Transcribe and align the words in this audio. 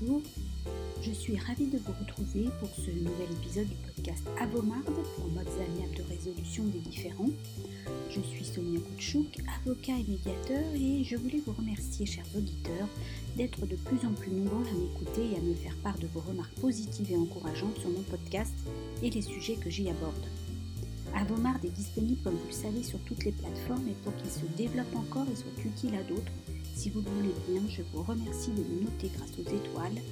bonjour. 0.00 0.22
Je 1.02 1.12
suis 1.12 1.38
ravie 1.38 1.66
de 1.66 1.78
vous 1.78 1.92
retrouver 2.00 2.48
pour 2.60 2.68
ce 2.70 2.90
nouvel 2.90 3.28
épisode 3.40 3.68
du 3.68 3.74
podcast 3.76 4.24
Avomarde 4.40 4.84
pour 4.84 5.28
modes 5.28 5.46
amiables 5.46 5.94
de 5.94 6.02
résolution 6.02 6.64
des 6.64 6.78
différends. 6.78 7.30
Je 8.10 8.20
suis 8.20 8.44
Sonia 8.44 8.80
Koutchouk, 8.80 9.38
avocat 9.62 9.92
et 9.92 10.10
médiateur, 10.10 10.64
et 10.74 11.04
je 11.04 11.16
voulais 11.16 11.42
vous 11.46 11.52
remercier, 11.52 12.06
chers 12.06 12.26
auditeurs, 12.36 12.88
d'être 13.36 13.66
de 13.66 13.76
plus 13.76 14.06
en 14.06 14.12
plus 14.12 14.32
nombreux 14.32 14.66
à 14.66 14.74
m'écouter 14.74 15.32
et 15.32 15.36
à 15.36 15.40
me 15.40 15.54
faire 15.54 15.76
part 15.82 15.98
de 15.98 16.08
vos 16.08 16.20
remarques 16.20 16.58
positives 16.60 17.12
et 17.12 17.16
encourageantes 17.16 17.78
sur 17.78 17.90
mon 17.90 18.02
podcast 18.02 18.54
et 19.02 19.10
les 19.10 19.22
sujets 19.22 19.56
que 19.56 19.70
j'y 19.70 19.88
aborde. 19.88 20.26
Avomard 21.14 21.64
est 21.64 21.74
disponible, 21.74 22.20
comme 22.22 22.34
vous 22.34 22.48
le 22.48 22.52
savez, 22.52 22.82
sur 22.82 22.98
toutes 23.00 23.24
les 23.24 23.32
plateformes 23.32 23.88
et 23.88 23.96
pour 24.02 24.14
qu'il 24.16 24.30
se 24.30 24.46
développe 24.56 24.94
encore 24.96 25.26
et 25.32 25.36
soit 25.36 25.64
utile 25.64 25.94
à 25.94 26.02
d'autres, 26.02 26.32
si 26.76 26.90
vous 26.90 27.00
le 27.00 27.10
voulez 27.10 27.34
bien, 27.48 27.62
je 27.68 27.82
vous 27.92 28.02
remercie 28.02 28.50
de 28.50 28.62
me 28.62 28.82
noter 28.82 29.10
grâce 29.16 29.32
aux 29.38 29.48
étoiles 29.48 30.02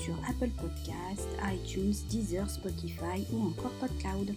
sur 0.00 0.14
Apple 0.28 0.50
Podcasts, 0.56 1.28
iTunes, 1.44 1.94
Deezer, 2.08 2.48
Spotify 2.48 3.26
ou 3.32 3.48
encore 3.48 3.72
PodCloud. 3.72 4.34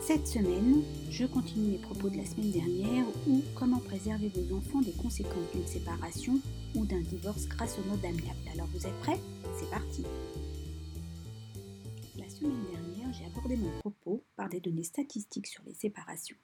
Cette 0.00 0.28
semaine, 0.28 0.82
je 1.10 1.24
continue 1.26 1.72
mes 1.72 1.78
propos 1.78 2.08
de 2.08 2.18
la 2.18 2.24
semaine 2.24 2.52
dernière 2.52 3.04
ou 3.26 3.42
comment 3.56 3.80
préserver 3.80 4.28
vos 4.28 4.56
enfants 4.56 4.80
des 4.80 4.92
conséquences 4.92 5.50
d'une 5.52 5.66
séparation 5.66 6.38
ou 6.76 6.86
d'un 6.86 7.00
divorce 7.00 7.48
grâce 7.48 7.76
au 7.78 7.88
mode 7.88 8.04
amiable. 8.04 8.48
Alors 8.52 8.68
vous 8.68 8.86
êtes 8.86 9.00
prêts? 9.00 9.20
C'est 9.58 9.70
parti 9.70 10.04
La 12.16 12.28
semaine 12.28 12.64
dernière, 12.70 13.12
j'ai 13.12 13.24
abordé 13.24 13.56
mon 13.56 13.70
propos 13.80 14.22
par 14.36 14.48
des 14.48 14.60
données 14.60 14.84
statistiques 14.84 15.48
sur 15.48 15.64
les 15.66 15.74
séparations 15.74 16.36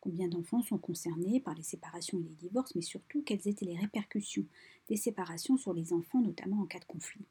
combien 0.00 0.28
d'enfants 0.28 0.62
sont 0.62 0.78
concernés 0.78 1.40
par 1.40 1.54
les 1.54 1.62
séparations 1.62 2.18
et 2.18 2.28
les 2.28 2.34
divorces, 2.34 2.74
mais 2.74 2.82
surtout 2.82 3.22
quelles 3.22 3.46
étaient 3.46 3.66
les 3.66 3.78
répercussions 3.78 4.46
des 4.88 4.96
séparations 4.96 5.56
sur 5.56 5.72
les 5.72 5.92
enfants, 5.92 6.20
notamment 6.20 6.62
en 6.62 6.66
cas 6.66 6.78
de 6.78 6.84
conflit? 6.84 7.24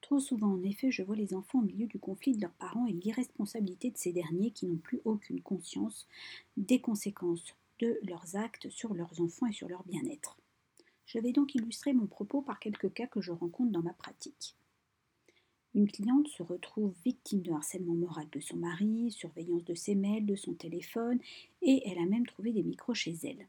Trop 0.00 0.18
souvent, 0.18 0.52
en 0.52 0.62
effet, 0.62 0.90
je 0.90 1.02
vois 1.02 1.16
les 1.16 1.32
enfants 1.32 1.60
au 1.60 1.64
milieu 1.64 1.86
du 1.86 1.98
conflit 1.98 2.34
de 2.34 2.40
leurs 2.40 2.54
parents 2.54 2.86
et 2.86 2.92
l'irresponsabilité 2.92 3.90
de 3.90 3.96
ces 3.96 4.12
derniers 4.12 4.50
qui 4.50 4.66
n'ont 4.66 4.76
plus 4.76 5.00
aucune 5.04 5.40
conscience 5.40 6.08
des 6.56 6.80
conséquences 6.80 7.54
de 7.78 7.98
leurs 8.02 8.36
actes 8.36 8.68
sur 8.68 8.94
leurs 8.94 9.20
enfants 9.20 9.46
et 9.46 9.52
sur 9.52 9.68
leur 9.68 9.84
bien-être. 9.84 10.36
Je 11.06 11.18
vais 11.18 11.32
donc 11.32 11.54
illustrer 11.54 11.92
mon 11.92 12.06
propos 12.06 12.42
par 12.42 12.58
quelques 12.58 12.92
cas 12.92 13.06
que 13.06 13.20
je 13.20 13.32
rencontre 13.32 13.70
dans 13.70 13.82
ma 13.82 13.92
pratique. 13.92 14.56
Une 15.74 15.90
cliente 15.90 16.28
se 16.28 16.42
retrouve 16.42 16.94
victime 17.04 17.40
de 17.40 17.50
harcèlement 17.50 17.94
moral 17.94 18.28
de 18.30 18.40
son 18.40 18.56
mari, 18.56 19.10
surveillance 19.10 19.64
de 19.64 19.74
ses 19.74 19.94
mails, 19.94 20.26
de 20.26 20.36
son 20.36 20.52
téléphone, 20.52 21.18
et 21.62 21.82
elle 21.86 21.98
a 21.98 22.04
même 22.04 22.26
trouvé 22.26 22.52
des 22.52 22.62
micros 22.62 22.94
chez 22.94 23.16
elle. 23.22 23.46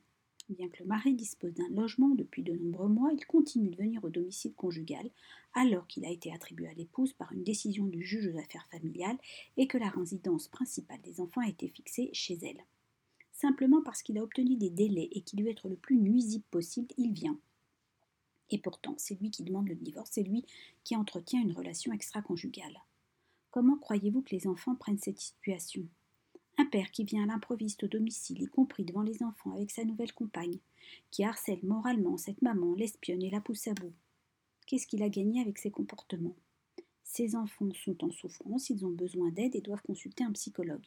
Bien 0.49 0.69
que 0.69 0.83
le 0.83 0.89
mari 0.89 1.13
dispose 1.13 1.53
d'un 1.53 1.69
logement 1.69 2.09
depuis 2.09 2.43
de 2.43 2.53
nombreux 2.53 2.89
mois, 2.89 3.11
il 3.13 3.25
continue 3.25 3.69
de 3.69 3.77
venir 3.77 4.03
au 4.03 4.09
domicile 4.09 4.53
conjugal 4.53 5.09
alors 5.53 5.87
qu'il 5.87 6.05
a 6.05 6.11
été 6.11 6.33
attribué 6.33 6.67
à 6.67 6.73
l'épouse 6.73 7.13
par 7.13 7.31
une 7.31 7.43
décision 7.43 7.85
du 7.85 8.03
juge 8.03 8.27
aux 8.27 8.37
affaires 8.37 8.67
familiales 8.69 9.17
et 9.55 9.67
que 9.67 9.77
la 9.77 9.89
résidence 9.89 10.47
principale 10.47 11.01
des 11.01 11.21
enfants 11.21 11.41
a 11.41 11.49
été 11.49 11.69
fixée 11.69 12.09
chez 12.13 12.37
elle. 12.43 12.63
Simplement 13.31 13.81
parce 13.81 14.03
qu'il 14.03 14.17
a 14.17 14.23
obtenu 14.23 14.55
des 14.55 14.69
délais 14.69 15.09
et 15.11 15.21
qu'il 15.21 15.43
veut 15.43 15.49
être 15.49 15.69
le 15.69 15.75
plus 15.75 15.97
nuisible 15.97 16.45
possible, 16.51 16.87
il 16.97 17.13
vient, 17.13 17.39
et 18.49 18.57
pourtant, 18.57 18.95
c'est 18.97 19.19
lui 19.19 19.31
qui 19.31 19.43
demande 19.43 19.67
le 19.67 19.75
divorce, 19.75 20.11
c'est 20.13 20.23
lui 20.23 20.45
qui 20.83 20.95
entretient 20.95 21.41
une 21.41 21.53
relation 21.53 21.93
extra-conjugale. 21.93 22.83
Comment 23.51 23.77
croyez-vous 23.77 24.21
que 24.21 24.35
les 24.35 24.47
enfants 24.47 24.75
prennent 24.75 24.99
cette 24.99 25.19
situation? 25.19 25.87
Un 26.57 26.65
père 26.65 26.91
qui 26.91 27.03
vient 27.03 27.23
à 27.23 27.27
l'improviste 27.27 27.83
au 27.83 27.87
domicile, 27.87 28.41
y 28.41 28.45
compris 28.47 28.85
devant 28.85 29.01
les 29.01 29.23
enfants 29.23 29.53
avec 29.53 29.71
sa 29.71 29.85
nouvelle 29.85 30.13
compagne, 30.13 30.59
qui 31.09 31.23
harcèle 31.23 31.63
moralement 31.63 32.17
cette 32.17 32.41
maman, 32.41 32.73
l'espionne 32.75 33.23
et 33.23 33.31
la 33.31 33.41
pousse 33.41 33.67
à 33.67 33.73
bout. 33.73 33.93
Qu'est-ce 34.67 34.87
qu'il 34.87 35.03
a 35.03 35.09
gagné 35.09 35.41
avec 35.41 35.57
ses 35.57 35.71
comportements? 35.71 36.35
Ces 37.03 37.35
enfants 37.35 37.73
sont 37.73 38.03
en 38.03 38.11
souffrance, 38.11 38.69
ils 38.69 38.85
ont 38.85 38.91
besoin 38.91 39.29
d'aide 39.29 39.55
et 39.55 39.61
doivent 39.61 39.81
consulter 39.81 40.23
un 40.23 40.31
psychologue. 40.31 40.85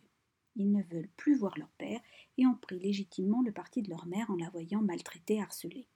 Ils 0.56 0.70
ne 0.70 0.82
veulent 0.84 1.10
plus 1.16 1.36
voir 1.36 1.56
leur 1.58 1.70
père 1.78 2.00
et 2.38 2.46
ont 2.46 2.54
pris 2.54 2.78
légitimement 2.78 3.42
le 3.42 3.52
parti 3.52 3.82
de 3.82 3.90
leur 3.90 4.06
mère 4.06 4.30
en 4.30 4.36
la 4.36 4.50
voyant 4.50 4.82
maltraitée, 4.82 5.40
harcelée. 5.40 5.86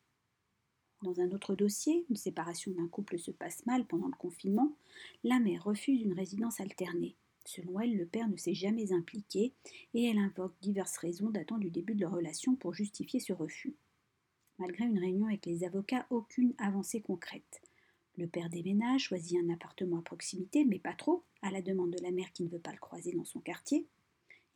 Dans 1.02 1.20
un 1.20 1.30
autre 1.30 1.54
dossier, 1.54 2.04
une 2.10 2.16
séparation 2.16 2.72
d'un 2.72 2.86
couple 2.86 3.18
se 3.18 3.30
passe 3.30 3.64
mal 3.64 3.86
pendant 3.86 4.08
le 4.08 4.16
confinement, 4.16 4.76
la 5.24 5.40
mère 5.40 5.64
refuse 5.64 6.02
une 6.02 6.12
résidence 6.12 6.60
alternée. 6.60 7.16
Selon 7.46 7.80
elle, 7.80 7.96
le 7.96 8.04
père 8.04 8.28
ne 8.28 8.36
s'est 8.36 8.54
jamais 8.54 8.92
impliqué 8.92 9.54
et 9.94 10.04
elle 10.04 10.18
invoque 10.18 10.54
diverses 10.60 10.98
raisons 10.98 11.30
datant 11.30 11.56
du 11.56 11.70
début 11.70 11.94
de 11.94 12.02
leur 12.02 12.12
relation 12.12 12.54
pour 12.54 12.74
justifier 12.74 13.18
ce 13.18 13.32
refus. 13.32 13.74
Malgré 14.58 14.84
une 14.84 14.98
réunion 14.98 15.26
avec 15.26 15.46
les 15.46 15.64
avocats, 15.64 16.06
aucune 16.10 16.52
avancée 16.58 17.00
concrète. 17.00 17.62
Le 18.18 18.26
père 18.26 18.50
déménage, 18.50 19.04
choisit 19.04 19.38
un 19.42 19.48
appartement 19.48 20.00
à 20.00 20.02
proximité, 20.02 20.66
mais 20.66 20.78
pas 20.78 20.92
trop, 20.92 21.24
à 21.40 21.50
la 21.50 21.62
demande 21.62 21.92
de 21.92 22.02
la 22.02 22.10
mère 22.10 22.30
qui 22.34 22.42
ne 22.42 22.50
veut 22.50 22.58
pas 22.58 22.72
le 22.72 22.78
croiser 22.78 23.12
dans 23.12 23.24
son 23.24 23.40
quartier 23.40 23.86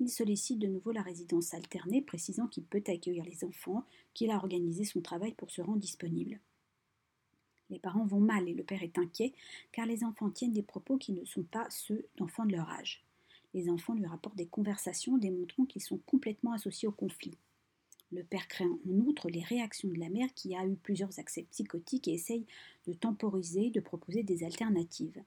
il 0.01 0.09
sollicite 0.09 0.59
de 0.59 0.67
nouveau 0.67 0.93
la 0.93 1.03
résidence 1.03 1.55
alternée, 1.55 2.03
précisant 2.03 2.49
qu'il 2.49 2.65
peut 2.65 2.83
accueillir 2.87 3.25
les 3.25 3.45
enfants, 3.45 3.85
qu'il 4.13 4.31
a 4.31 4.37
organisé 4.37 4.85
son 4.85 5.01
travail 5.01 5.33
pour 5.35 5.51
se 5.51 5.63
rendre 5.63 5.79
disponible. 5.79 6.41
Les 7.71 7.79
parents 7.79 8.07
vont 8.07 8.21
mal 8.21 8.49
et 8.49 8.55
le 8.55 8.65
père 8.65 8.83
est 8.83 8.99
inquiet, 8.99 9.33
car 9.73 9.87
les 9.87 10.05
enfants 10.05 10.31
tiennent 10.31 10.53
des 10.53 10.63
propos 10.63 10.99
qui 10.99 11.13
ne 11.13 11.25
sont 11.25 11.45
pas 11.45 11.67
ceux 11.71 12.07
d'enfants 12.17 12.45
de 12.45 12.53
leur 12.53 12.69
âge. 12.69 13.05
Les 13.55 13.71
enfants 13.71 13.95
lui 13.95 14.07
rapportent 14.07 14.37
des 14.37 14.49
conversations 14.49 15.17
démontrant 15.17 15.65
qu'ils 15.65 15.83
sont 15.83 15.99
complètement 15.99 16.53
associés 16.53 16.89
au 16.89 16.93
conflit. 16.93 17.39
Le 18.13 18.23
père 18.23 18.47
craint 18.49 18.79
en 18.87 18.99
outre 19.01 19.29
les 19.29 19.43
réactions 19.43 19.89
de 19.89 19.99
la 19.99 20.09
mère 20.09 20.33
qui 20.35 20.55
a 20.55 20.67
eu 20.67 20.77
plusieurs 20.77 21.19
accès 21.19 21.45
psychotiques 21.51 22.07
et 22.09 22.15
essaye 22.15 22.47
de 22.87 22.93
temporiser, 22.93 23.71
de 23.71 23.81
proposer 23.81 24.23
des 24.23 24.45
alternatives. 24.45 25.23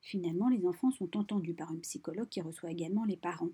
Finalement, 0.00 0.48
les 0.48 0.66
enfants 0.66 0.90
sont 0.90 1.16
entendus 1.16 1.54
par 1.54 1.72
une 1.72 1.80
psychologue 1.80 2.28
qui 2.28 2.40
reçoit 2.40 2.70
également 2.70 3.04
les 3.04 3.16
parents. 3.16 3.50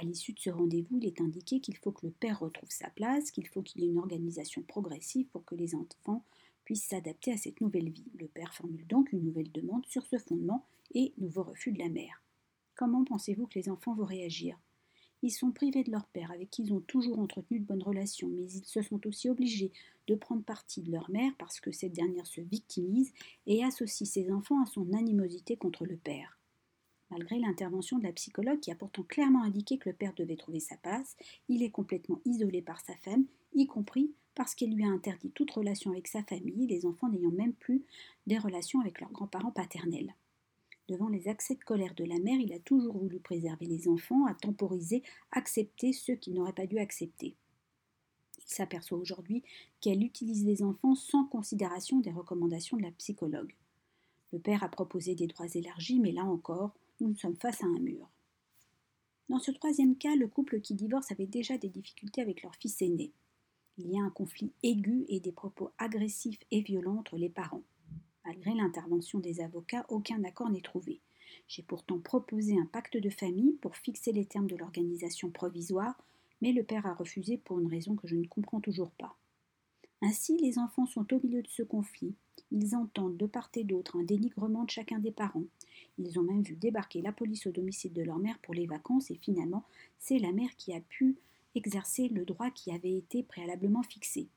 À 0.00 0.04
l'issue 0.04 0.32
de 0.32 0.38
ce 0.38 0.50
rendez-vous, 0.50 0.98
il 0.98 1.06
est 1.06 1.20
indiqué 1.20 1.58
qu'il 1.58 1.76
faut 1.76 1.90
que 1.90 2.06
le 2.06 2.12
père 2.12 2.38
retrouve 2.38 2.70
sa 2.70 2.88
place, 2.90 3.32
qu'il 3.32 3.48
faut 3.48 3.62
qu'il 3.62 3.82
y 3.82 3.84
ait 3.84 3.90
une 3.90 3.98
organisation 3.98 4.62
progressive 4.62 5.26
pour 5.26 5.44
que 5.44 5.56
les 5.56 5.74
enfants 5.74 6.22
puissent 6.64 6.84
s'adapter 6.84 7.32
à 7.32 7.36
cette 7.36 7.60
nouvelle 7.60 7.90
vie. 7.90 8.06
Le 8.16 8.28
père 8.28 8.54
formule 8.54 8.86
donc 8.86 9.10
une 9.10 9.24
nouvelle 9.24 9.50
demande 9.50 9.84
sur 9.86 10.06
ce 10.06 10.16
fondement 10.18 10.64
et 10.94 11.12
nouveau 11.18 11.42
refus 11.42 11.72
de 11.72 11.80
la 11.80 11.88
mère. 11.88 12.22
Comment 12.76 13.04
pensez-vous 13.04 13.48
que 13.48 13.58
les 13.58 13.68
enfants 13.68 13.94
vont 13.94 14.04
réagir? 14.04 14.56
Ils 15.22 15.32
sont 15.32 15.50
privés 15.50 15.82
de 15.82 15.90
leur 15.90 16.06
père 16.06 16.30
avec 16.30 16.48
qui 16.48 16.62
ils 16.62 16.72
ont 16.72 16.80
toujours 16.80 17.18
entretenu 17.18 17.58
de 17.58 17.64
bonnes 17.64 17.82
relations, 17.82 18.28
mais 18.28 18.44
ils 18.44 18.64
se 18.64 18.82
sont 18.82 19.04
aussi 19.04 19.28
obligés 19.28 19.72
de 20.06 20.14
prendre 20.14 20.44
parti 20.44 20.80
de 20.80 20.92
leur 20.92 21.10
mère 21.10 21.32
parce 21.38 21.58
que 21.58 21.72
cette 21.72 21.92
dernière 21.92 22.26
se 22.28 22.40
victimise 22.40 23.12
et 23.48 23.64
associe 23.64 24.08
ses 24.08 24.30
enfants 24.30 24.62
à 24.62 24.66
son 24.66 24.92
animosité 24.92 25.56
contre 25.56 25.86
le 25.86 25.96
père. 25.96 26.37
Malgré 27.10 27.38
l'intervention 27.38 27.98
de 27.98 28.04
la 28.04 28.12
psychologue 28.12 28.60
qui 28.60 28.70
a 28.70 28.74
pourtant 28.74 29.02
clairement 29.02 29.42
indiqué 29.42 29.78
que 29.78 29.88
le 29.88 29.94
père 29.94 30.12
devait 30.14 30.36
trouver 30.36 30.60
sa 30.60 30.76
place, 30.76 31.16
il 31.48 31.62
est 31.62 31.70
complètement 31.70 32.20
isolé 32.24 32.60
par 32.60 32.80
sa 32.80 32.94
femme, 32.96 33.24
y 33.54 33.66
compris 33.66 34.12
parce 34.34 34.54
qu'elle 34.54 34.74
lui 34.74 34.84
a 34.84 34.88
interdit 34.88 35.30
toute 35.30 35.50
relation 35.50 35.90
avec 35.90 36.06
sa 36.06 36.22
famille, 36.22 36.66
les 36.66 36.86
enfants 36.86 37.08
n'ayant 37.08 37.30
même 37.30 37.54
plus 37.54 37.82
des 38.26 38.38
relations 38.38 38.80
avec 38.80 39.00
leurs 39.00 39.10
grands-parents 39.10 39.50
paternels. 39.50 40.14
Devant 40.88 41.08
les 41.08 41.28
accès 41.28 41.54
de 41.54 41.64
colère 41.64 41.94
de 41.94 42.04
la 42.04 42.18
mère, 42.18 42.38
il 42.38 42.52
a 42.52 42.58
toujours 42.60 42.96
voulu 42.96 43.18
préserver 43.18 43.66
les 43.66 43.88
enfants, 43.88 44.26
à 44.26 44.34
temporiser, 44.34 45.02
accepter 45.32 45.92
ceux 45.92 46.14
qu'il 46.14 46.34
n'aurait 46.34 46.52
pas 46.52 46.66
dû 46.66 46.78
accepter. 46.78 47.34
Il 48.38 48.54
s'aperçoit 48.54 48.96
aujourd'hui 48.96 49.42
qu'elle 49.80 50.02
utilise 50.02 50.46
les 50.46 50.62
enfants 50.62 50.94
sans 50.94 51.24
considération 51.24 52.00
des 52.00 52.12
recommandations 52.12 52.76
de 52.76 52.82
la 52.82 52.92
psychologue. 52.92 53.54
Le 54.32 54.38
père 54.38 54.62
a 54.62 54.68
proposé 54.68 55.14
des 55.14 55.26
droits 55.26 55.52
élargis, 55.54 56.00
mais 56.00 56.12
là 56.12 56.24
encore, 56.24 56.74
nous 57.04 57.16
sommes 57.16 57.36
face 57.36 57.62
à 57.62 57.66
un 57.66 57.78
mur. 57.78 58.08
Dans 59.28 59.38
ce 59.38 59.50
troisième 59.50 59.96
cas, 59.96 60.16
le 60.16 60.26
couple 60.26 60.60
qui 60.60 60.74
divorce 60.74 61.12
avait 61.12 61.26
déjà 61.26 61.58
des 61.58 61.68
difficultés 61.68 62.22
avec 62.22 62.42
leur 62.42 62.54
fils 62.56 62.80
aîné. 62.80 63.12
Il 63.76 63.90
y 63.90 63.98
a 63.98 64.02
un 64.02 64.10
conflit 64.10 64.52
aigu 64.62 65.04
et 65.08 65.20
des 65.20 65.32
propos 65.32 65.70
agressifs 65.78 66.40
et 66.50 66.62
violents 66.62 66.98
entre 66.98 67.16
les 67.16 67.28
parents. 67.28 67.62
Malgré 68.24 68.54
l'intervention 68.54 69.20
des 69.20 69.40
avocats, 69.40 69.86
aucun 69.88 70.24
accord 70.24 70.50
n'est 70.50 70.60
trouvé. 70.60 71.00
J'ai 71.46 71.62
pourtant 71.62 71.98
proposé 71.98 72.58
un 72.58 72.66
pacte 72.66 72.96
de 72.96 73.10
famille 73.10 73.52
pour 73.60 73.76
fixer 73.76 74.12
les 74.12 74.24
termes 74.24 74.48
de 74.48 74.56
l'organisation 74.56 75.30
provisoire, 75.30 76.02
mais 76.40 76.52
le 76.52 76.64
père 76.64 76.86
a 76.86 76.94
refusé 76.94 77.38
pour 77.38 77.60
une 77.60 77.68
raison 77.68 77.96
que 77.96 78.08
je 78.08 78.16
ne 78.16 78.26
comprends 78.26 78.60
toujours 78.60 78.90
pas. 78.92 79.16
Ainsi, 80.00 80.36
les 80.38 80.58
enfants 80.58 80.86
sont 80.86 81.12
au 81.12 81.20
milieu 81.22 81.42
de 81.42 81.48
ce 81.48 81.62
conflit. 81.62 82.14
Ils 82.50 82.74
entendent 82.74 83.16
de 83.16 83.26
part 83.26 83.50
et 83.54 83.64
d'autre 83.64 83.96
un 83.96 84.04
dénigrement 84.04 84.64
de 84.64 84.70
chacun 84.70 84.98
des 84.98 85.10
parents. 85.10 85.46
Ils 85.98 86.18
ont 86.18 86.22
même 86.22 86.42
vu 86.42 86.54
débarquer 86.54 87.02
la 87.02 87.12
police 87.12 87.46
au 87.46 87.50
domicile 87.50 87.92
de 87.92 88.02
leur 88.02 88.18
mère 88.18 88.38
pour 88.38 88.54
les 88.54 88.66
vacances 88.66 89.10
et 89.10 89.16
finalement, 89.16 89.64
c'est 89.98 90.18
la 90.18 90.32
mère 90.32 90.54
qui 90.56 90.72
a 90.72 90.80
pu 90.80 91.16
exercer 91.54 92.08
le 92.08 92.24
droit 92.24 92.50
qui 92.50 92.70
avait 92.70 92.96
été 92.96 93.22
préalablement 93.22 93.82
fixé. 93.82 94.28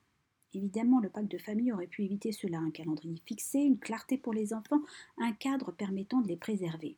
Évidemment, 0.53 0.99
le 0.99 1.09
pacte 1.09 1.31
de 1.31 1.37
famille 1.37 1.71
aurait 1.71 1.87
pu 1.87 2.03
éviter 2.03 2.31
cela, 2.31 2.59
un 2.59 2.71
calendrier 2.71 3.21
fixé, 3.25 3.59
une 3.59 3.77
clarté 3.77 4.17
pour 4.17 4.33
les 4.33 4.53
enfants, 4.53 4.81
un 5.17 5.31
cadre 5.31 5.71
permettant 5.71 6.19
de 6.19 6.27
les 6.27 6.35
préserver. 6.35 6.97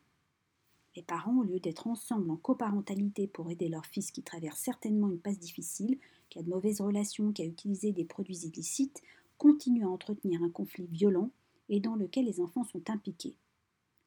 Les 0.96 1.02
parents, 1.02 1.38
au 1.38 1.42
lieu 1.42 1.60
d'être 1.60 1.86
ensemble 1.86 2.30
en 2.30 2.36
coparentalité 2.36 3.26
pour 3.26 3.50
aider 3.50 3.68
leur 3.68 3.84
fils 3.86 4.10
qui 4.10 4.22
traverse 4.22 4.58
certainement 4.58 5.08
une 5.08 5.18
passe 5.18 5.38
difficile, 5.38 5.98
qui 6.30 6.38
a 6.38 6.42
de 6.42 6.50
mauvaises 6.50 6.80
relations, 6.80 7.32
qui 7.32 7.42
a 7.42 7.46
utilisé 7.46 7.92
des 7.92 8.04
produits 8.04 8.46
illicites, 8.46 9.02
continuent 9.38 9.84
à 9.84 9.88
entretenir 9.88 10.42
un 10.42 10.50
conflit 10.50 10.86
violent 10.86 11.30
et 11.68 11.80
dans 11.80 11.96
lequel 11.96 12.26
les 12.26 12.40
enfants 12.40 12.64
sont 12.64 12.90
impliqués. 12.90 13.34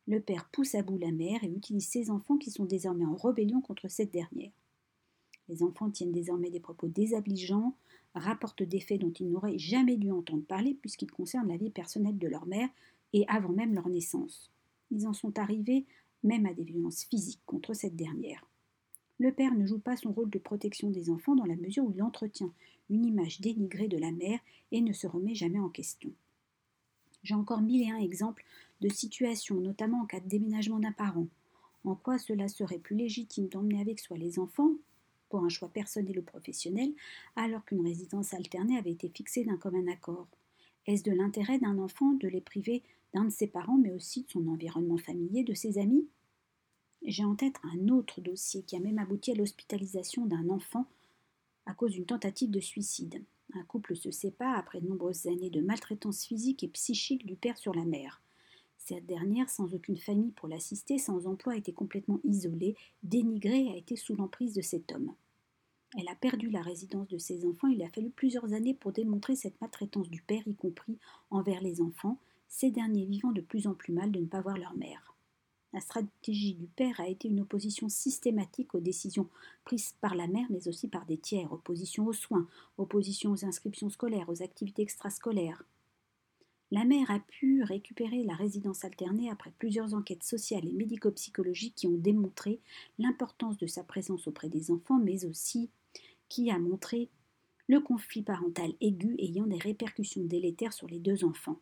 Le 0.08 0.22
père 0.22 0.48
pousse 0.52 0.76
à 0.76 0.84
bout 0.84 0.98
la 0.98 1.12
mère 1.12 1.44
et 1.44 1.52
utilise 1.52 1.88
ses 1.88 2.10
enfants 2.10 2.38
qui 2.38 2.50
sont 2.50 2.66
désormais 2.66 3.06
en 3.06 3.16
rébellion 3.16 3.60
contre 3.60 3.90
cette 3.90 4.12
dernière. 4.12 4.52
Les 5.50 5.64
enfants 5.64 5.90
tiennent 5.90 6.14
désormais 6.14 6.50
des 6.50 6.60
propos 6.60 6.88
désobligeants, 6.88 7.76
rapportent 8.16 8.64
des 8.64 8.80
faits 8.80 9.02
dont 9.02 9.12
ils 9.12 9.30
n'auraient 9.30 9.60
jamais 9.60 9.98
dû 9.98 10.12
entendre 10.12 10.44
parler 10.44 10.76
puisqu'ils 10.76 11.12
concernent 11.12 11.50
la 11.50 11.58
vie 11.58 11.70
personnelle 11.70 12.18
de 12.18 12.28
leur 12.28 12.46
mère 12.48 12.70
et 13.14 13.26
avant 13.28 13.52
même 13.52 13.74
leur 13.74 13.90
naissance. 13.90 14.50
Ils 14.92 15.08
en 15.08 15.14
sont 15.14 15.38
arrivés 15.38 15.86
même 16.24 16.46
à 16.46 16.54
des 16.54 16.64
violences 16.64 17.04
physiques 17.04 17.42
contre 17.46 17.74
cette 17.74 17.96
dernière. 17.96 18.46
Le 19.20 19.32
père 19.32 19.56
ne 19.56 19.66
joue 19.66 19.80
pas 19.80 19.98
son 19.98 20.12
rôle 20.12 20.30
de 20.30 20.40
protection 20.40 20.90
des 20.90 21.10
enfants 21.10 21.36
dans 21.36 21.46
la 21.46 21.56
mesure 21.56 21.84
où 21.84 21.92
il 21.92 22.04
entretient 22.04 22.54
une 22.90 23.06
image 23.06 23.42
dénigrée 23.42 23.88
de 23.88 23.98
la 23.98 24.12
mère 24.12 24.40
et 24.72 24.82
ne 24.82 24.94
se 24.94 25.08
remet 25.08 25.36
jamais 25.36 25.60
en 25.60 25.70
question. 25.70 26.12
J'ai 27.24 27.34
encore 27.34 27.62
mille 27.62 27.82
et 27.82 27.92
un 27.92 27.98
exemples 27.98 28.46
de 28.82 28.90
situations, 28.90 29.56
notamment 29.56 30.02
en 30.02 30.06
cas 30.06 30.20
de 30.20 30.28
déménagement 30.28 30.80
d'un 30.80 30.92
parent. 30.92 31.28
En 31.84 31.96
quoi 31.96 32.18
cela 32.18 32.48
serait 32.48 32.80
plus 32.80 32.96
légitime 32.96 33.48
d'emmener 33.48 33.82
avec 33.82 34.00
soi 34.00 34.18
les 34.18 34.40
enfants, 34.40 34.72
pour 35.30 35.44
un 35.44 35.50
choix 35.50 35.70
personnel 35.70 36.20
ou 36.20 36.22
professionnel, 36.22 36.94
alors 37.36 37.64
qu'une 37.66 37.86
résidence 37.86 38.34
alternée 38.34 38.78
avait 38.78 38.92
été 38.92 39.10
fixée 39.10 39.44
d'un 39.44 39.58
commun 39.58 39.88
accord? 39.92 40.28
Est-ce 40.86 41.04
de 41.04 41.12
l'intérêt 41.12 41.60
d'un 41.60 41.78
enfant 41.80 42.14
de 42.14 42.28
les 42.28 42.42
priver 42.42 42.84
d'un 43.14 43.26
de 43.26 43.30
ses 43.30 43.48
parents, 43.48 43.78
mais 43.78 43.92
aussi 43.92 44.24
de 44.24 44.30
son 44.30 44.48
environnement 44.48 44.98
familier, 44.98 45.44
de 45.44 45.54
ses 45.54 45.78
amis? 45.78 46.08
J'ai 47.04 47.26
en 47.26 47.36
tête 47.36 47.56
un 47.64 47.90
autre 47.90 48.22
dossier 48.22 48.64
qui 48.64 48.76
a 48.76 48.80
même 48.80 49.00
abouti 49.00 49.32
à 49.32 49.36
l'hospitalisation 49.36 50.26
d'un 50.26 50.50
enfant 50.50 50.88
à 51.66 51.74
cause 51.74 51.92
d'une 51.92 52.06
tentative 52.06 52.50
de 52.50 52.60
suicide. 52.60 53.22
Un 53.54 53.64
couple 53.64 53.96
se 53.96 54.12
sépare 54.12 54.58
après 54.58 54.82
de 54.82 54.88
nombreuses 54.88 55.28
années 55.28 55.50
de 55.50 55.62
maltraitance 55.62 56.26
physique 56.26 56.64
et 56.64 56.70
psychique 56.70 57.26
du 57.26 57.36
père 57.36 57.58
sur 57.58 57.74
la 57.74 57.86
mère. 57.86 58.22
Cette 58.88 59.06
dernière, 59.06 59.50
sans 59.50 59.74
aucune 59.74 59.98
famille 59.98 60.32
pour 60.32 60.48
l'assister, 60.48 60.98
sans 60.98 61.28
emploi, 61.28 61.58
était 61.58 61.74
complètement 61.74 62.22
isolée, 62.24 62.78
dénigrée 63.04 63.68
a 63.68 63.76
été 63.76 63.98
sous 63.98 64.16
l'emprise 64.16 64.54
de 64.54 64.62
cet 64.62 64.94
homme. 64.94 65.14
Elle 65.98 66.08
a 66.08 66.16
perdu 66.16 66.50
la 66.50 66.62
résidence 66.62 67.10
de 67.10 67.18
ses 67.18 67.46
enfants. 67.46 67.68
Il 67.68 67.84
a 67.84 67.90
fallu 67.90 68.10
plusieurs 68.10 68.54
années 68.54 68.74
pour 68.74 68.94
démontrer 68.94 69.36
cette 69.36 69.60
maltraitance 69.60 70.10
du 70.10 70.22
père, 70.22 70.48
y 70.48 70.56
compris 70.56 71.00
envers 71.32 71.62
les 71.62 71.82
enfants, 71.82 72.18
ces 72.48 72.72
derniers 72.72 73.06
vivant 73.06 73.34
de 73.34 73.42
plus 73.42 73.68
en 73.68 73.74
plus 73.74 73.92
mal 73.92 74.10
de 74.10 74.22
ne 74.22 74.26
pas 74.26 74.40
voir 74.40 74.58
leur 74.58 74.78
mère. 74.78 75.18
La 75.74 75.82
stratégie 75.82 76.54
du 76.54 76.68
père 76.68 77.02
a 77.02 77.10
été 77.10 77.28
une 77.28 77.42
opposition 77.42 77.90
systématique 77.90 78.74
aux 78.74 78.80
décisions 78.80 79.28
prises 79.66 79.96
par 80.00 80.16
la 80.16 80.28
mère, 80.28 80.48
mais 80.50 80.70
aussi 80.70 80.88
par 80.88 81.06
des 81.06 81.18
tiers, 81.18 81.52
opposition 81.52 82.08
aux 82.08 82.14
soins, 82.14 82.48
opposition 82.78 83.32
aux 83.32 83.44
inscriptions 83.44 83.90
scolaires, 83.90 84.30
aux 84.30 84.42
activités 84.42 84.84
extrascolaires. 84.84 85.66
La 86.72 86.84
mère 86.84 87.10
a 87.12 87.20
pu 87.20 87.64
récupérer 87.64 88.24
la 88.24 88.36
résidence 88.36 88.84
alternée 88.84 89.30
après 89.30 89.54
plusieurs 89.58 89.94
enquêtes 89.94 90.24
sociales 90.24 90.68
et 90.68 90.74
médico-psychologiques 90.74 91.76
qui 91.76 91.88
ont 91.88 91.98
démontré 91.98 92.60
l'importance 93.00 93.58
de 93.58 93.68
sa 93.68 93.84
présence 93.84 94.28
auprès 94.28 94.50
des 94.50 94.70
enfants, 94.70 95.00
mais 95.00 95.26
aussi 95.26 95.70
qui 96.28 96.52
a 96.52 96.60
montré 96.60 97.10
le 97.68 97.80
conflit 97.80 98.22
parental 98.22 98.74
aigu 98.82 99.16
ayant 99.20 99.48
des 99.48 99.58
répercussions 99.58 100.24
délétères 100.24 100.74
sur 100.74 100.88
les 100.88 101.00
deux 101.00 101.24
enfants. 101.24 101.60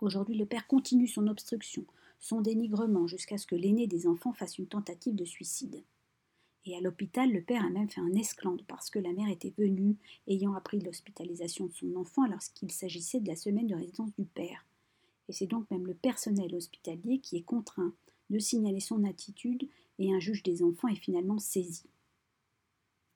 Aujourd'hui, 0.00 0.36
le 0.36 0.46
père 0.46 0.66
continue 0.66 1.08
son 1.08 1.26
obstruction, 1.26 1.84
son 2.20 2.42
dénigrement, 2.42 3.06
jusqu'à 3.06 3.38
ce 3.38 3.46
que 3.46 3.56
l'aîné 3.56 3.86
des 3.86 4.06
enfants 4.06 4.32
fasse 4.32 4.58
une 4.58 4.66
tentative 4.66 5.14
de 5.14 5.24
suicide. 5.24 5.82
Et 6.64 6.76
à 6.76 6.80
l'hôpital, 6.80 7.32
le 7.32 7.42
père 7.42 7.64
a 7.64 7.70
même 7.70 7.88
fait 7.88 8.00
un 8.00 8.14
esclandre 8.14 8.64
parce 8.66 8.90
que 8.90 8.98
la 8.98 9.12
mère 9.12 9.28
était 9.28 9.54
venue, 9.56 9.96
ayant 10.26 10.54
appris 10.54 10.80
l'hospitalisation 10.80 11.66
de 11.66 11.72
son 11.72 11.94
enfant 11.96 12.26
lorsqu'il 12.26 12.70
s'agissait 12.70 13.20
de 13.20 13.28
la 13.28 13.36
semaine 13.36 13.66
de 13.66 13.74
résidence 13.74 14.14
du 14.18 14.24
père. 14.24 14.66
Et 15.28 15.32
c'est 15.32 15.46
donc 15.46 15.70
même 15.70 15.86
le 15.86 15.94
personnel 15.94 16.54
hospitalier 16.54 17.20
qui 17.20 17.36
est 17.36 17.42
contraint 17.42 17.94
de 18.30 18.38
signaler 18.38 18.80
son 18.80 19.04
attitude 19.04 19.68
et 19.98 20.12
un 20.12 20.20
juge 20.20 20.42
des 20.42 20.62
enfants 20.62 20.88
est 20.88 20.96
finalement 20.96 21.38
saisi. 21.38 21.88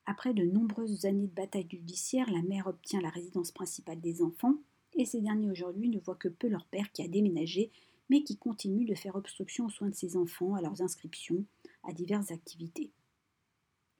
Après 0.06 0.34
de 0.34 0.44
nombreuses 0.44 1.04
années 1.04 1.26
de 1.26 1.34
bataille 1.34 1.68
judiciaire, 1.70 2.30
la 2.30 2.42
mère 2.42 2.66
obtient 2.66 3.00
la 3.00 3.10
résidence 3.10 3.52
principale 3.52 4.00
des 4.00 4.22
enfants 4.22 4.56
et 4.94 5.04
ces 5.04 5.20
derniers 5.20 5.50
aujourd'hui 5.50 5.88
ne 5.88 6.00
voient 6.00 6.16
que 6.16 6.28
peu 6.28 6.48
leur 6.48 6.66
père 6.66 6.90
qui 6.92 7.02
a 7.02 7.08
déménagé 7.08 7.70
mais 8.10 8.24
qui 8.24 8.36
continue 8.36 8.84
de 8.84 8.94
faire 8.94 9.16
obstruction 9.16 9.66
aux 9.66 9.70
soins 9.70 9.88
de 9.88 9.94
ses 9.94 10.16
enfants, 10.16 10.54
à 10.54 10.60
leurs 10.60 10.82
inscriptions, 10.82 11.46
à 11.82 11.92
diverses 11.92 12.30
activités. 12.30 12.90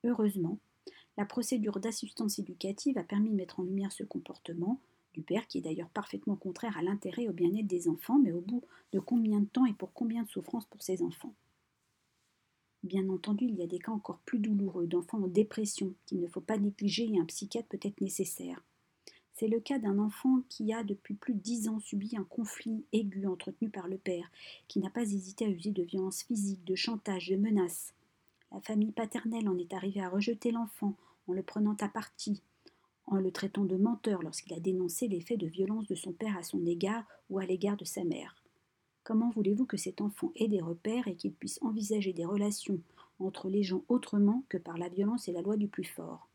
Heureusement, 0.04 0.58
la 1.16 1.24
procédure 1.24 1.78
d'assistance 1.78 2.38
éducative 2.38 2.98
a 2.98 3.04
permis 3.04 3.30
de 3.30 3.36
mettre 3.36 3.60
en 3.60 3.64
lumière 3.64 3.92
ce 3.92 4.02
comportement 4.02 4.80
du 5.14 5.22
père, 5.22 5.46
qui 5.46 5.58
est 5.58 5.62
d'ailleurs 5.62 5.90
parfaitement 5.90 6.36
contraire 6.36 6.76
à 6.78 6.82
l'intérêt 6.82 7.24
et 7.24 7.28
au 7.28 7.32
bien-être 7.32 7.66
des 7.66 7.88
enfants, 7.88 8.18
mais 8.18 8.32
au 8.32 8.40
bout 8.40 8.62
de 8.92 8.98
combien 8.98 9.40
de 9.40 9.46
temps 9.46 9.66
et 9.66 9.74
pour 9.74 9.92
combien 9.92 10.22
de 10.22 10.28
souffrances 10.28 10.66
pour 10.66 10.82
ces 10.82 11.02
enfants? 11.02 11.34
Bien 12.82 13.08
entendu, 13.10 13.44
il 13.44 13.54
y 13.54 13.62
a 13.62 13.66
des 13.66 13.78
cas 13.78 13.92
encore 13.92 14.18
plus 14.24 14.40
douloureux 14.40 14.86
d'enfants 14.86 15.22
en 15.22 15.28
dépression 15.28 15.94
qu'il 16.06 16.20
ne 16.20 16.26
faut 16.26 16.40
pas 16.40 16.58
négliger 16.58 17.08
et 17.12 17.20
un 17.20 17.26
psychiatre 17.26 17.68
peut 17.68 17.78
être 17.80 18.00
nécessaire. 18.00 18.60
C'est 19.34 19.48
le 19.48 19.60
cas 19.60 19.78
d'un 19.78 19.98
enfant 19.98 20.42
qui 20.48 20.72
a 20.72 20.82
depuis 20.82 21.14
plus 21.14 21.34
de 21.34 21.40
dix 21.40 21.68
ans 21.68 21.78
subi 21.78 22.16
un 22.16 22.24
conflit 22.24 22.84
aigu 22.92 23.26
entretenu 23.26 23.70
par 23.70 23.86
le 23.86 23.98
père, 23.98 24.30
qui 24.66 24.80
n'a 24.80 24.90
pas 24.90 25.02
hésité 25.02 25.44
à 25.44 25.48
user 25.48 25.70
de 25.70 25.82
violences 25.82 26.22
physiques, 26.22 26.64
de 26.64 26.74
chantage, 26.74 27.28
de 27.28 27.36
menaces. 27.36 27.94
La 28.52 28.60
famille 28.60 28.92
paternelle 28.92 29.48
en 29.48 29.56
est 29.56 29.72
arrivée 29.72 30.02
à 30.02 30.10
rejeter 30.10 30.50
l'enfant 30.50 30.94
en 31.26 31.32
le 31.32 31.42
prenant 31.42 31.76
à 31.80 31.88
partie, 31.88 32.42
en 33.06 33.16
le 33.16 33.32
traitant 33.32 33.64
de 33.64 33.76
menteur 33.76 34.22
lorsqu'il 34.22 34.52
a 34.52 34.60
dénoncé 34.60 35.08
les 35.08 35.20
faits 35.20 35.38
de 35.38 35.46
violence 35.46 35.86
de 35.86 35.94
son 35.94 36.12
père 36.12 36.36
à 36.36 36.42
son 36.42 36.64
égard 36.66 37.04
ou 37.30 37.38
à 37.38 37.46
l'égard 37.46 37.78
de 37.78 37.86
sa 37.86 38.04
mère. 38.04 38.36
Comment 39.04 39.30
voulez-vous 39.30 39.64
que 39.64 39.78
cet 39.78 40.02
enfant 40.02 40.32
ait 40.36 40.48
des 40.48 40.60
repères 40.60 41.08
et 41.08 41.16
qu'il 41.16 41.32
puisse 41.32 41.58
envisager 41.62 42.12
des 42.12 42.26
relations 42.26 42.78
entre 43.18 43.48
les 43.48 43.62
gens 43.62 43.84
autrement 43.88 44.44
que 44.50 44.58
par 44.58 44.76
la 44.76 44.90
violence 44.90 45.28
et 45.28 45.32
la 45.32 45.40
loi 45.40 45.56
du 45.56 45.66
plus 45.66 45.84
fort? 45.84 46.28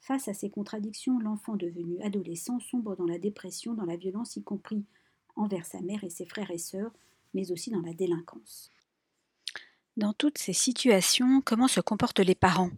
Face 0.00 0.26
à 0.26 0.34
ces 0.34 0.50
contradictions, 0.50 1.20
l'enfant 1.20 1.54
devenu 1.54 2.00
adolescent 2.02 2.58
sombre 2.58 2.96
dans 2.96 3.06
la 3.06 3.18
dépression, 3.18 3.72
dans 3.74 3.86
la 3.86 3.96
violence, 3.96 4.36
y 4.36 4.42
compris 4.42 4.84
envers 5.36 5.64
sa 5.64 5.80
mère 5.80 6.02
et 6.02 6.10
ses 6.10 6.26
frères 6.26 6.50
et 6.50 6.58
sœurs, 6.58 6.92
mais 7.34 7.52
aussi 7.52 7.70
dans 7.70 7.82
la 7.82 7.94
délinquance. 7.94 8.72
Dans 9.96 10.12
toutes 10.12 10.36
ces 10.36 10.52
situations, 10.52 11.40
comment 11.42 11.68
se 11.68 11.80
comportent 11.80 12.20
les 12.20 12.34
parents? 12.34 12.70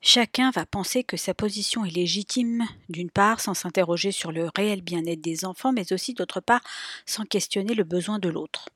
Chacun 0.00 0.50
va 0.52 0.64
penser 0.64 1.02
que 1.02 1.16
sa 1.16 1.34
position 1.34 1.84
est 1.84 1.90
légitime, 1.90 2.64
d'une 2.88 3.10
part 3.10 3.40
sans 3.40 3.54
s'interroger 3.54 4.12
sur 4.12 4.30
le 4.30 4.48
réel 4.54 4.80
bien-être 4.80 5.20
des 5.20 5.44
enfants, 5.44 5.72
mais 5.72 5.92
aussi 5.92 6.14
d'autre 6.14 6.40
part 6.40 6.62
sans 7.04 7.24
questionner 7.24 7.74
le 7.74 7.84
besoin 7.84 8.20
de 8.20 8.28
l'autre. 8.28 8.68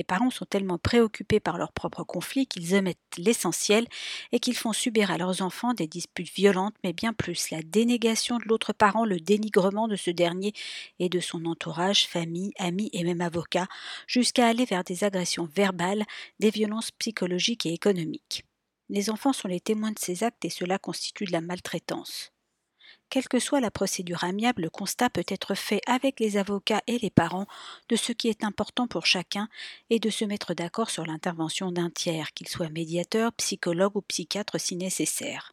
Les 0.00 0.04
parents 0.04 0.30
sont 0.30 0.46
tellement 0.46 0.78
préoccupés 0.78 1.40
par 1.40 1.58
leurs 1.58 1.72
propres 1.72 2.04
conflits 2.04 2.46
qu'ils 2.46 2.74
omettent 2.74 3.18
l'essentiel 3.18 3.86
et 4.32 4.40
qu'ils 4.40 4.56
font 4.56 4.72
subir 4.72 5.10
à 5.10 5.18
leurs 5.18 5.42
enfants 5.42 5.74
des 5.74 5.86
disputes 5.86 6.32
violentes, 6.34 6.74
mais 6.82 6.94
bien 6.94 7.12
plus 7.12 7.50
la 7.50 7.60
dénégation 7.60 8.38
de 8.38 8.44
l'autre 8.46 8.72
parent, 8.72 9.04
le 9.04 9.20
dénigrement 9.20 9.88
de 9.88 9.96
ce 9.96 10.10
dernier 10.10 10.54
et 11.00 11.10
de 11.10 11.20
son 11.20 11.44
entourage, 11.44 12.06
famille, 12.06 12.54
amis 12.58 12.88
et 12.94 13.04
même 13.04 13.20
avocats, 13.20 13.68
jusqu'à 14.06 14.46
aller 14.46 14.64
vers 14.64 14.84
des 14.84 15.04
agressions 15.04 15.44
verbales, 15.54 16.06
des 16.38 16.48
violences 16.48 16.92
psychologiques 16.92 17.66
et 17.66 17.74
économiques. 17.74 18.46
Les 18.88 19.10
enfants 19.10 19.34
sont 19.34 19.48
les 19.48 19.60
témoins 19.60 19.92
de 19.92 19.98
ces 19.98 20.24
actes 20.24 20.46
et 20.46 20.50
cela 20.50 20.78
constitue 20.78 21.26
de 21.26 21.32
la 21.32 21.42
maltraitance. 21.42 22.32
Quelle 23.10 23.26
que 23.26 23.40
soit 23.40 23.60
la 23.60 23.72
procédure 23.72 24.22
amiable, 24.22 24.62
le 24.62 24.70
constat 24.70 25.10
peut 25.10 25.24
être 25.26 25.56
fait 25.56 25.80
avec 25.86 26.20
les 26.20 26.36
avocats 26.36 26.80
et 26.86 26.98
les 26.98 27.10
parents 27.10 27.46
de 27.88 27.96
ce 27.96 28.12
qui 28.12 28.28
est 28.28 28.44
important 28.44 28.86
pour 28.86 29.04
chacun 29.04 29.48
et 29.90 29.98
de 29.98 30.10
se 30.10 30.24
mettre 30.24 30.54
d'accord 30.54 30.90
sur 30.90 31.04
l'intervention 31.04 31.72
d'un 31.72 31.90
tiers, 31.90 32.32
qu'il 32.32 32.46
soit 32.46 32.68
médiateur, 32.68 33.32
psychologue 33.32 33.96
ou 33.96 34.02
psychiatre 34.02 34.60
si 34.60 34.76
nécessaire. 34.76 35.52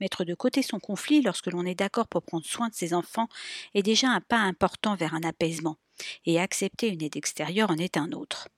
Mettre 0.00 0.24
de 0.24 0.34
côté 0.34 0.62
son 0.62 0.80
conflit 0.80 1.22
lorsque 1.22 1.46
l'on 1.46 1.64
est 1.64 1.76
d'accord 1.76 2.08
pour 2.08 2.22
prendre 2.22 2.46
soin 2.46 2.68
de 2.68 2.74
ses 2.74 2.92
enfants 2.92 3.28
est 3.74 3.84
déjà 3.84 4.08
un 4.08 4.20
pas 4.20 4.38
important 4.38 4.96
vers 4.96 5.14
un 5.14 5.22
apaisement, 5.22 5.76
et 6.24 6.40
accepter 6.40 6.88
une 6.88 7.02
aide 7.02 7.16
extérieure 7.16 7.70
en 7.70 7.76
est 7.76 7.98
un 7.98 8.10
autre. 8.10 8.48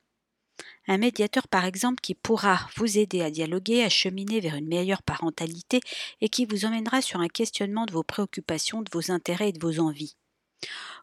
Un 0.89 0.99
médiateur, 0.99 1.47
par 1.49 1.65
exemple, 1.65 2.01
qui 2.01 2.15
pourra 2.15 2.69
vous 2.77 2.99
aider 2.99 3.23
à 3.23 3.31
dialoguer, 3.31 3.85
à 3.85 3.89
cheminer 3.89 4.41
vers 4.41 4.57
une 4.57 4.67
meilleure 4.67 5.03
parentalité 5.03 5.81
et 6.21 6.29
qui 6.29 6.45
vous 6.45 6.65
emmènera 6.65 7.03
sur 7.03 7.21
un 7.21 7.29
questionnement 7.29 7.87
de 7.87 7.93
vos 7.93 8.03
préoccupations, 8.03 8.83
de 8.83 8.91
vos 8.93 9.11
intérêts 9.13 9.51
et 9.51 9.53
de 9.53 9.65
vos 9.65 9.79
envies. 9.79 10.17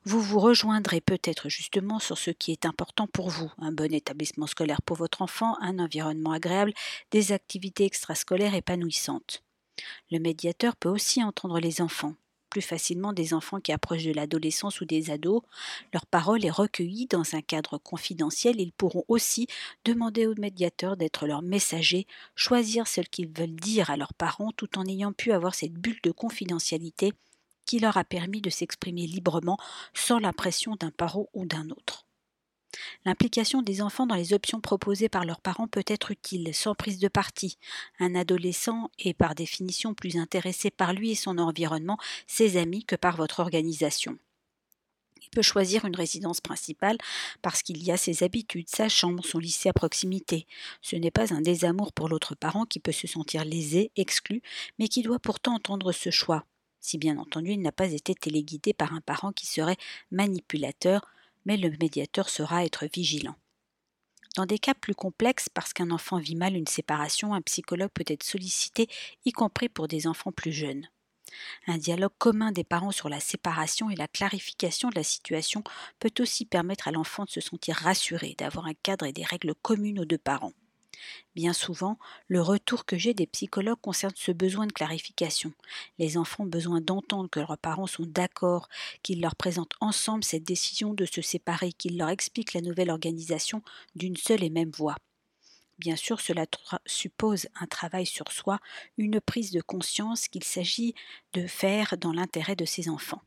Vous 0.06 0.22
vous 0.22 0.40
rejoindrez 0.40 1.02
peut-être 1.02 1.50
justement 1.50 2.00
sur 2.00 2.18
ce 2.18 2.32
qui 2.32 2.52
est 2.52 2.66
important 2.66 3.08
pour 3.08 3.30
vous, 3.30 3.52
un 3.58 3.72
bon 3.72 3.94
établissement 3.94 4.48
scolaire 4.48 4.82
pour 4.82 4.98
votre 4.98 5.22
enfant, 5.22 5.58
un 5.62 5.80
environnement 5.80 6.32
agréable, 6.32 6.74
des 7.12 7.32
activités 7.32 7.86
extrascolaires 7.86 8.56
épanouissantes. 8.56 9.44
Le 10.12 10.20
médiateur 10.20 10.76
peut 10.76 10.90
aussi 10.90 11.24
entendre 11.24 11.60
les 11.60 11.82
enfants, 11.82 12.16
plus 12.50 12.62
facilement 12.62 13.14
des 13.14 13.34
enfants 13.34 13.60
qui 13.60 13.72
approchent 13.72 14.04
de 14.04 14.14
l'adolescence 14.14 14.82
ou 14.82 14.86
des 14.86 15.12
ados. 15.12 15.42
Leur 15.94 16.06
parole 16.06 16.44
est 16.46 16.50
recueillie 16.50 17.08
dans 17.08 17.36
un 17.36 17.42
cadre 17.42 17.78
confidentiel. 17.78 18.60
Ils 18.60 18.72
pourront 18.72 19.06
aussi 19.08 19.48
demander 19.86 20.28
aux 20.28 20.36
médiateurs 20.36 20.98
d'être 20.98 21.28
leur 21.28 21.42
messager, 21.42 22.08
choisir 22.36 22.88
ce 22.88 23.02
qu'ils 23.02 23.30
veulent 23.30 23.56
dire 23.56 23.90
à 23.90 23.98
leurs 23.98 24.14
parents 24.14 24.52
tout 24.52 24.78
en 24.78 24.86
ayant 24.86 25.14
pu 25.14 25.32
avoir 25.32 25.56
cette 25.56 25.74
bulle 25.74 26.00
de 26.04 26.12
confidentialité 26.12 27.14
qui 27.66 27.80
leur 27.80 27.98
a 27.98 28.04
permis 28.04 28.42
de 28.42 28.50
s'exprimer 28.50 29.06
librement 29.06 29.58
sans 29.94 30.18
la 30.18 30.34
pression 30.34 30.76
d'un 30.76 30.92
parent 30.92 31.30
ou 31.34 31.46
d'un 31.46 31.70
autre. 31.70 32.09
L'implication 33.06 33.62
des 33.62 33.82
enfants 33.82 34.06
dans 34.06 34.16
les 34.16 34.34
options 34.34 34.62
proposées 34.62 35.10
par 35.10 35.26
leurs 35.26 35.42
parents 35.42 35.68
peut 35.68 35.84
être 35.88 36.12
utile, 36.12 36.54
sans 36.54 36.76
prise 36.76 37.00
de 37.00 37.08
parti. 37.08 37.58
Un 38.00 38.16
adolescent 38.16 38.92
est 39.00 39.14
par 39.14 39.36
définition 39.36 39.94
plus 39.94 40.18
intéressé 40.18 40.70
par 40.70 40.94
lui 40.94 41.12
et 41.12 41.16
son 41.16 41.38
environnement, 41.38 41.98
ses 42.28 42.58
amis, 42.58 42.86
que 42.86 42.96
par 42.96 43.18
votre 43.18 43.40
organisation. 43.40 44.18
Il 45.22 45.30
peut 45.30 45.42
choisir 45.42 45.86
une 45.86 45.96
résidence 45.96 46.42
principale 46.42 46.98
parce 47.42 47.62
qu'il 47.62 47.84
y 47.84 47.92
a 47.92 47.98
ses 47.98 48.24
habitudes, 48.24 48.70
sa 48.70 48.90
chambre, 48.90 49.24
son 49.24 49.38
lycée 49.38 49.70
à 49.70 49.74
proximité. 49.74 50.48
Ce 50.82 50.96
n'est 50.96 51.12
pas 51.12 51.34
un 51.34 51.42
désamour 51.42 51.92
pour 51.94 52.10
l'autre 52.10 52.36
parent 52.36 52.66
qui 52.66 52.80
peut 52.80 52.92
se 52.92 53.06
sentir 53.06 53.46
lésé, 53.46 53.92
exclu, 53.96 54.42
mais 54.80 54.88
qui 54.88 55.02
doit 55.02 55.20
pourtant 55.20 55.56
entendre 55.56 55.92
ce 55.92 56.10
choix, 56.10 56.46
si 56.80 56.98
bien 56.98 57.18
entendu 57.18 57.52
il 57.52 57.62
n'a 57.62 57.72
pas 57.72 57.92
été 57.92 58.16
téléguidé 58.16 58.74
par 58.74 58.94
un 58.94 59.02
parent 59.02 59.32
qui 59.32 59.46
serait 59.46 59.78
manipulateur, 60.12 61.08
mais 61.46 61.58
le 61.58 61.70
médiateur 61.80 62.30
sera 62.30 62.66
être 62.66 62.86
vigilant. 62.94 63.36
Dans 64.36 64.46
des 64.46 64.60
cas 64.60 64.74
plus 64.74 64.96
complexes, 64.96 65.50
parce 65.50 65.74
qu'un 65.74 65.92
enfant 65.92 66.18
vit 66.18 66.36
mal 66.36 66.56
une 66.56 66.68
séparation, 66.68 67.34
un 67.34 67.42
psychologue 67.42 67.92
peut 67.94 68.06
être 68.08 68.24
sollicité, 68.24 68.88
y 69.26 69.32
compris 69.32 69.70
pour 69.70 69.88
des 69.88 70.08
enfants 70.08 70.32
plus 70.32 70.52
jeunes. 70.52 70.88
Un 71.68 71.78
dialogue 71.78 72.14
commun 72.18 72.52
des 72.52 72.64
parents 72.64 72.92
sur 72.92 73.10
la 73.10 73.20
séparation 73.20 73.90
et 73.90 73.96
la 73.96 74.08
clarification 74.08 74.90
de 74.90 74.96
la 74.96 75.04
situation 75.04 75.64
peut 76.00 76.14
aussi 76.20 76.46
permettre 76.46 76.88
à 76.88 76.92
l'enfant 76.92 77.26
de 77.26 77.30
se 77.30 77.42
sentir 77.42 77.76
rassuré, 77.76 78.36
d'avoir 78.38 78.66
un 78.66 78.74
cadre 78.74 79.06
et 79.06 79.14
des 79.14 79.24
règles 79.24 79.56
communes 79.56 80.00
aux 80.00 80.06
deux 80.06 80.18
parents. 80.18 80.54
Bien 81.36 81.54
souvent, 81.54 81.98
le 82.28 82.42
retour 82.42 82.86
que 82.86 82.98
j'ai 82.98 83.14
des 83.14 83.28
psychologues 83.28 83.82
concerne 83.82 84.14
ce 84.16 84.32
besoin 84.32 84.68
de 84.68 84.74
clarification. 84.74 85.54
Les 85.98 86.18
enfants 86.18 86.44
ont 86.44 86.48
besoin 86.48 86.82
d'entendre 86.82 87.30
que 87.30 87.40
leurs 87.40 87.58
parents 87.58 87.88
sont 87.88 88.06
d'accord, 88.06 88.70
qu'ils 89.04 89.22
leur 89.22 89.36
présentent 89.36 89.76
ensemble 89.80 90.24
cette 90.24 90.44
décision 90.44 90.94
de 90.94 91.06
se 91.06 91.22
séparer, 91.22 91.72
qu'ils 91.72 91.98
leur 91.98 92.10
expliquent 92.10 92.54
la 92.54 92.62
nouvelle 92.62 92.90
organisation 92.90 93.62
d'une 93.96 94.18
seule 94.18 94.44
et 94.44 94.50
même 94.50 94.72
voix. 94.72 94.96
Bien 95.80 95.96
sûr, 95.96 96.20
cela 96.20 96.46
suppose 96.86 97.48
un 97.56 97.66
travail 97.66 98.06
sur 98.06 98.32
soi, 98.34 98.60
une 98.98 99.22
prise 99.22 99.52
de 99.52 99.62
conscience 99.62 100.28
qu'il 100.28 100.44
s'agit 100.44 100.94
de 101.34 101.48
faire 101.48 101.98
dans 101.98 102.12
l'intérêt 102.12 102.58
de 102.58 102.66
ses 102.66 102.90
enfants. 102.90 103.22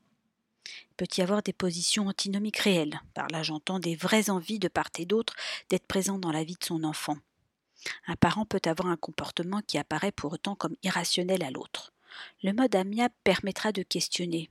Il 0.66 0.94
peut 0.96 1.06
y 1.16 1.22
avoir 1.22 1.42
des 1.42 1.54
positions 1.54 2.08
antinomiques 2.08 2.58
réelles. 2.58 3.00
Par 3.14 3.28
là, 3.28 3.42
j'entends 3.42 3.80
des 3.80 3.96
vraies 3.96 4.28
envies 4.28 4.58
de 4.58 4.68
part 4.68 4.90
et 4.98 5.06
d'autre 5.06 5.34
d'être 5.70 5.86
présent 5.86 6.18
dans 6.18 6.30
la 6.30 6.44
vie 6.44 6.56
de 6.60 6.64
son 6.64 6.84
enfant. 6.84 7.16
Un 8.06 8.16
parent 8.16 8.44
peut 8.44 8.60
avoir 8.64 8.88
un 8.88 8.96
comportement 8.96 9.60
qui 9.66 9.78
apparaît 9.78 10.12
pour 10.12 10.32
autant 10.32 10.54
comme 10.54 10.76
irrationnel 10.82 11.42
à 11.42 11.50
l'autre. 11.50 11.92
Le 12.42 12.52
mode 12.52 12.74
amiable 12.74 13.14
permettra 13.24 13.72
de 13.72 13.82
questionner. 13.82 14.50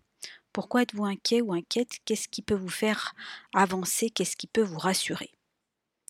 Pourquoi 0.54 0.82
êtes-vous 0.82 1.06
inquiet 1.06 1.42
ou 1.42 1.54
inquiète? 1.54 2.00
Qu'est-ce 2.06 2.28
qui 2.28 2.42
peut 2.42 2.56
vous 2.56 2.70
faire 2.70 3.16
avancer? 3.54 4.10
Qu'est-ce 4.10 4.36
qui 4.36 4.48
peut 4.48 4.64
vous 4.64 4.80
rassurer? 4.80 5.32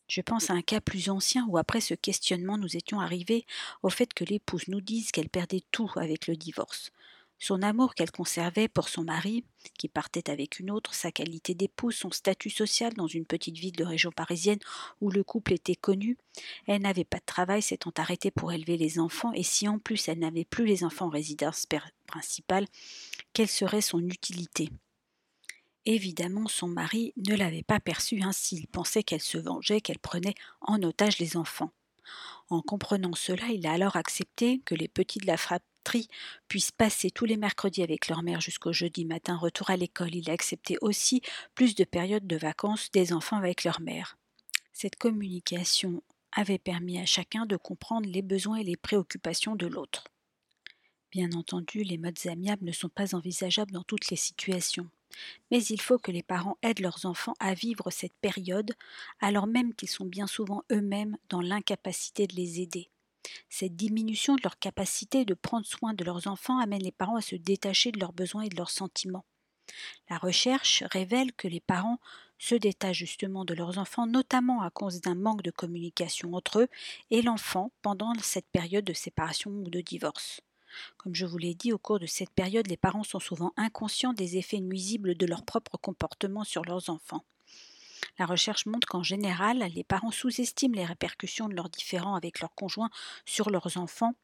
Je 0.08 0.22
pense 0.22 0.50
à 0.50 0.54
un 0.54 0.62
cas 0.62 0.82
plus 0.82 1.10
ancien 1.10 1.46
où 1.48 1.58
après 1.58 1.80
ce 1.80 1.94
questionnement 1.94 2.58
nous 2.58 2.76
étions 2.76 3.00
arrivés 3.00 3.46
au 3.82 3.90
fait 3.90 4.14
que 4.14 4.26
l'épouse 4.26 4.68
nous 4.68 4.82
dise 4.82 5.12
qu'elle 5.12 5.30
perdait 5.30 5.64
tout 5.72 5.90
avec 5.96 6.28
le 6.28 6.36
divorce 6.36 6.92
son 7.42 7.64
amour 7.64 7.96
qu'elle 7.96 8.12
conservait 8.12 8.68
pour 8.68 8.88
son 8.88 9.04
mari, 9.04 9.44
qui 9.80 9.90
partait 9.90 10.30
avec 10.30 10.60
une 10.60 10.70
autre, 10.70 10.94
sa 10.94 11.12
qualité 11.12 11.56
d'épouse, 11.56 11.96
son 11.96 12.12
statut 12.12 12.52
social 12.52 12.94
dans 12.94 13.08
une 13.08 13.26
petite 13.26 13.58
ville 13.58 13.76
de 13.76 13.84
région 13.84 14.12
parisienne 14.12 14.60
où 15.02 15.10
le 15.10 15.24
couple 15.24 15.54
était 15.54 15.76
connu. 15.76 16.20
Elle 16.68 16.84
n'avait 16.84 17.04
pas 17.04 17.18
de 17.18 17.26
travail, 17.26 17.64
s'étant 17.64 17.92
arrêtée 17.98 18.30
pour 18.30 18.52
élever 18.52 18.78
les 18.78 19.00
enfants, 19.00 19.34
et 19.34 19.42
si 19.42 19.68
en 19.68 19.80
plus 19.80 20.08
elle 20.08 20.20
n'avait 20.20 20.46
plus 20.46 20.68
les 20.68 20.84
enfants 20.84 21.08
en 21.08 21.10
résidence 21.10 21.66
principale, 22.06 22.68
quelle 23.34 23.50
serait 23.50 23.82
son 23.82 24.02
utilité? 24.02 24.70
Évidemment, 25.86 26.48
son 26.48 26.68
mari 26.68 27.12
ne 27.18 27.36
l'avait 27.36 27.64
pas 27.64 27.80
perçue 27.80 28.22
ainsi. 28.22 28.58
Il 28.58 28.68
pensait 28.68 29.02
qu'elle 29.02 29.20
se 29.20 29.40
vengeait, 29.40 29.82
qu'elle 29.82 29.98
prenait 29.98 30.36
en 30.62 30.84
otage 30.84 31.18
les 31.18 31.38
enfants. 31.38 31.72
En 32.50 32.62
comprenant 32.62 33.16
cela, 33.16 33.48
il 33.48 33.66
a 33.66 33.72
alors 33.72 33.96
accepté 33.96 34.60
que 34.60 34.76
les 34.76 34.88
petits 34.88 35.20
de 35.20 35.26
la 35.26 35.38
puissent 36.48 36.72
passer 36.72 37.12
tous 37.12 37.26
les 37.26 37.38
mercredis 37.38 37.84
avec 37.84 38.08
leur 38.08 38.24
mère 38.24 38.42
jusqu'au 38.42 38.74
jeudi 38.74 39.06
matin 39.06 39.36
retour 39.36 39.70
à 39.70 39.78
l'école. 39.78 40.16
Il 40.16 40.30
a 40.30 40.34
accepté 40.34 40.78
aussi 40.82 41.22
plus 41.56 41.76
de 41.76 41.84
périodes 41.84 42.28
de 42.28 42.38
vacances 42.38 42.92
des 42.92 43.14
enfants 43.14 43.38
avec 43.38 43.64
leur 43.64 43.82
mère. 43.82 44.18
Cette 44.74 44.96
communication 44.96 46.02
avait 46.32 46.60
permis 46.60 47.00
à 47.00 47.06
chacun 47.06 47.46
de 47.46 47.58
comprendre 47.58 48.10
les 48.10 48.22
besoins 48.22 48.58
et 48.58 48.64
les 48.64 48.78
préoccupations 48.78 49.56
de 49.56 49.68
l'autre. 49.68 50.06
Bien 51.12 51.32
entendu, 51.34 51.84
les 51.84 51.98
modes 51.98 52.26
amiables 52.28 52.66
ne 52.66 52.72
sont 52.72 52.90
pas 52.90 53.16
envisageables 53.16 53.74
dans 53.74 53.84
toutes 53.84 54.10
les 54.10 54.16
situations. 54.16 54.90
Mais 55.52 55.62
il 55.66 55.82
faut 55.82 56.00
que 56.00 56.12
les 56.12 56.24
parents 56.24 56.58
aident 56.62 56.80
leurs 56.80 57.06
enfants 57.06 57.34
à 57.40 57.54
vivre 57.54 57.92
cette 57.92 58.16
période, 58.22 58.72
alors 59.20 59.46
même 59.46 59.74
qu'ils 59.74 59.90
sont 59.90 60.06
bien 60.06 60.26
souvent 60.26 60.64
eux-mêmes 60.72 61.18
dans 61.28 61.42
l'incapacité 61.42 62.28
de 62.28 62.36
les 62.36 62.62
aider. 62.62 62.90
Cette 63.50 63.76
diminution 63.76 64.36
de 64.36 64.42
leur 64.44 64.60
capacité 64.60 65.26
de 65.26 65.34
prendre 65.34 65.66
soin 65.66 65.94
de 65.94 66.04
leurs 66.04 66.28
enfants 66.28 66.60
amène 66.60 66.84
les 66.84 66.92
parents 66.92 67.18
à 67.18 67.22
se 67.22 67.36
détacher 67.36 67.92
de 67.92 68.00
leurs 68.00 68.14
besoins 68.14 68.44
et 68.44 68.50
de 68.50 68.58
leurs 68.58 68.70
sentiments. 68.70 69.26
La 70.10 70.18
recherche 70.18 70.84
révèle 70.92 71.32
que 71.34 71.48
les 71.48 71.60
parents 71.60 72.00
se 72.38 72.56
détachent 72.56 72.98
justement 72.98 73.46
de 73.46 73.54
leurs 73.54 73.78
enfants, 73.78 74.08
notamment 74.08 74.62
à 74.62 74.72
cause 74.72 75.00
d'un 75.00 75.16
manque 75.16 75.44
de 75.44 75.52
communication 75.52 76.34
entre 76.34 76.62
eux 76.62 76.68
et 77.12 77.22
l'enfant 77.22 77.72
pendant 77.82 78.14
cette 78.16 78.50
période 78.50 78.84
de 78.84 78.94
séparation 78.94 79.52
ou 79.52 79.70
de 79.70 79.82
divorce. 79.82 80.42
Comme 80.98 81.14
je 81.14 81.26
vous 81.26 81.38
l'ai 81.38 81.54
dit, 81.54 81.74
au 81.74 81.78
cours 81.78 82.00
de 82.00 82.06
cette 82.06 82.32
période, 82.32 82.68
les 82.68 82.78
parents 82.78 83.04
sont 83.04 83.20
souvent 83.20 83.54
inconscients 83.58 84.14
des 84.14 84.38
effets 84.38 84.62
nuisibles 84.62 85.16
de 85.16 85.26
leur 85.26 85.44
propre 85.44 85.78
comportement 85.78 86.44
sur 86.44 86.64
leurs 86.64 86.90
enfants. 86.90 87.24
La 88.18 88.26
recherche 88.26 88.66
montre 88.66 88.88
qu'en 88.88 89.04
général, 89.04 89.60
les 89.74 89.84
parents 89.84 90.12
sous-estiment 90.12 90.76
les 90.76 90.86
répercussions 90.86 91.48
de 91.48 91.56
leurs 91.56 91.70
différends 91.70 92.16
avec 92.16 92.40
leurs 92.40 92.56
conjoints 92.56 92.90
sur 93.26 93.50
leurs 93.50 93.78
enfants 93.78 94.16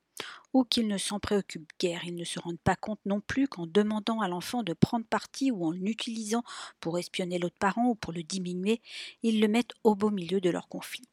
ou 0.54 0.64
qu'ils 0.64 0.88
ne 0.88 0.98
s'en 0.98 1.20
préoccupent 1.20 1.72
guère. 1.80 2.04
Ils 2.06 2.16
ne 2.16 2.24
se 2.24 2.40
rendent 2.40 2.60
pas 2.60 2.76
compte 2.76 3.00
non 3.06 3.22
plus 3.22 3.48
qu'en 3.48 3.68
demandant 3.68 4.22
à 4.22 4.28
l'enfant 4.28 4.64
de 4.64 4.74
prendre 4.74 5.06
parti 5.06 5.52
ou 5.52 5.66
en 5.66 5.72
l'utilisant 5.72 6.44
pour 6.80 6.98
espionner 6.98 7.40
l'autre 7.40 7.58
parent 7.60 7.90
ou 7.90 7.96
pour 7.96 8.14
le 8.14 8.24
diminuer, 8.24 8.82
ils 9.24 9.40
le 9.40 9.48
mettent 9.48 9.74
au 9.84 9.96
beau 9.96 10.10
milieu 10.10 10.42
de 10.42 10.50
leur 10.50 10.68
conflit. 10.68 11.08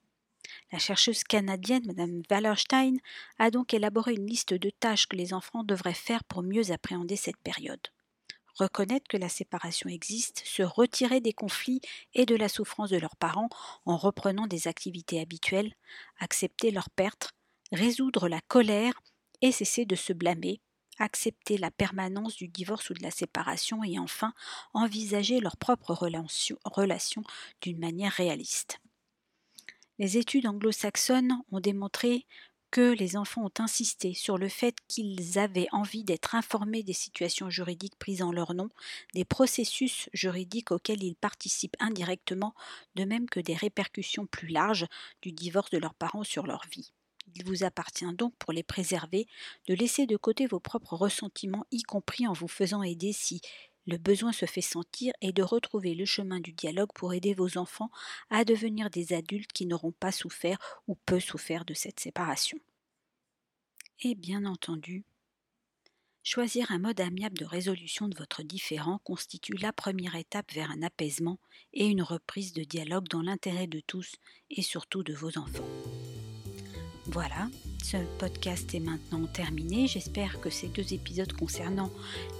La 0.72 0.78
chercheuse 0.78 1.24
canadienne 1.24 1.86
Mme 1.86 2.22
Wallerstein 2.30 2.96
a 3.38 3.50
donc 3.50 3.74
élaboré 3.74 4.14
une 4.14 4.26
liste 4.26 4.54
de 4.54 4.70
tâches 4.70 5.06
que 5.06 5.16
les 5.16 5.34
enfants 5.34 5.64
devraient 5.64 5.94
faire 5.94 6.24
pour 6.24 6.42
mieux 6.42 6.70
appréhender 6.70 7.16
cette 7.16 7.38
période. 7.38 7.88
Reconnaître 8.54 9.08
que 9.08 9.16
la 9.16 9.28
séparation 9.28 9.90
existe, 9.90 10.42
se 10.44 10.62
retirer 10.62 11.20
des 11.20 11.32
conflits 11.32 11.80
et 12.14 12.24
de 12.24 12.36
la 12.36 12.48
souffrance 12.48 12.90
de 12.90 12.96
leurs 12.96 13.16
parents 13.16 13.48
en 13.84 13.96
reprenant 13.96 14.46
des 14.46 14.68
activités 14.68 15.20
habituelles, 15.20 15.74
accepter 16.20 16.70
leur 16.70 16.88
perte, 16.90 17.32
résoudre 17.72 18.28
la 18.28 18.40
colère 18.42 18.94
et 19.42 19.50
cesser 19.50 19.86
de 19.86 19.96
se 19.96 20.12
blâmer, 20.12 20.60
accepter 20.98 21.58
la 21.58 21.72
permanence 21.72 22.36
du 22.36 22.46
divorce 22.46 22.90
ou 22.90 22.94
de 22.94 23.02
la 23.02 23.10
séparation 23.10 23.82
et 23.82 23.98
enfin 23.98 24.32
envisager 24.72 25.40
leur 25.40 25.56
propre 25.56 25.92
relation 25.94 27.24
d'une 27.60 27.78
manière 27.78 28.12
réaliste. 28.12 28.78
Les 29.98 30.16
études 30.16 30.46
anglo-saxonnes 30.46 31.40
ont 31.50 31.60
démontré 31.60 32.26
que 32.74 32.92
les 32.98 33.16
enfants 33.16 33.44
ont 33.44 33.62
insisté 33.62 34.14
sur 34.14 34.36
le 34.36 34.48
fait 34.48 34.74
qu'ils 34.88 35.38
avaient 35.38 35.68
envie 35.70 36.02
d'être 36.02 36.34
informés 36.34 36.82
des 36.82 36.92
situations 36.92 37.48
juridiques 37.48 37.94
prises 38.00 38.20
en 38.20 38.32
leur 38.32 38.52
nom, 38.52 38.68
des 39.14 39.24
processus 39.24 40.10
juridiques 40.12 40.72
auxquels 40.72 41.04
ils 41.04 41.14
participent 41.14 41.76
indirectement, 41.78 42.52
de 42.96 43.04
même 43.04 43.30
que 43.30 43.38
des 43.38 43.54
répercussions 43.54 44.26
plus 44.26 44.48
larges 44.48 44.88
du 45.22 45.30
divorce 45.30 45.70
de 45.70 45.78
leurs 45.78 45.94
parents 45.94 46.24
sur 46.24 46.48
leur 46.48 46.64
vie. 46.68 46.90
Il 47.36 47.44
vous 47.44 47.62
appartient 47.62 48.12
donc, 48.12 48.34
pour 48.40 48.52
les 48.52 48.64
préserver, 48.64 49.28
de 49.68 49.74
laisser 49.74 50.06
de 50.06 50.16
côté 50.16 50.48
vos 50.48 50.58
propres 50.58 50.96
ressentiments, 50.96 51.66
y 51.70 51.82
compris 51.82 52.26
en 52.26 52.32
vous 52.32 52.48
faisant 52.48 52.82
aider 52.82 53.12
si 53.12 53.40
le 53.86 53.98
besoin 53.98 54.32
se 54.32 54.46
fait 54.46 54.60
sentir 54.60 55.12
et 55.20 55.32
de 55.32 55.42
retrouver 55.42 55.94
le 55.94 56.04
chemin 56.04 56.40
du 56.40 56.52
dialogue 56.52 56.92
pour 56.94 57.14
aider 57.14 57.34
vos 57.34 57.58
enfants 57.58 57.90
à 58.30 58.44
devenir 58.44 58.90
des 58.90 59.12
adultes 59.12 59.52
qui 59.52 59.66
n'auront 59.66 59.92
pas 59.92 60.12
souffert 60.12 60.58
ou 60.88 60.94
peu 60.94 61.20
souffert 61.20 61.64
de 61.64 61.74
cette 61.74 62.00
séparation. 62.00 62.58
Et 64.00 64.14
bien 64.14 64.44
entendu, 64.44 65.04
choisir 66.22 66.72
un 66.72 66.78
mode 66.78 67.00
amiable 67.00 67.38
de 67.38 67.44
résolution 67.44 68.08
de 68.08 68.16
votre 68.16 68.42
différend 68.42 68.98
constitue 68.98 69.56
la 69.56 69.72
première 69.72 70.16
étape 70.16 70.52
vers 70.52 70.70
un 70.70 70.82
apaisement 70.82 71.38
et 71.72 71.86
une 71.86 72.02
reprise 72.02 72.52
de 72.52 72.64
dialogue 72.64 73.08
dans 73.08 73.22
l'intérêt 73.22 73.66
de 73.66 73.80
tous 73.80 74.16
et 74.50 74.62
surtout 74.62 75.02
de 75.02 75.14
vos 75.14 75.38
enfants. 75.38 75.68
Voilà, 77.06 77.48
ce 77.82 77.98
podcast 78.18 78.74
est 78.74 78.80
maintenant 78.80 79.26
terminé. 79.26 79.86
J'espère 79.86 80.40
que 80.40 80.48
ces 80.48 80.68
deux 80.68 80.94
épisodes 80.94 81.32
concernant 81.34 81.90